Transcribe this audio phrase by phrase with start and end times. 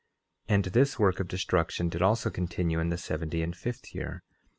[0.49, 4.23] 11:6 And this work of destruction did also continue in the seventy and fifth year.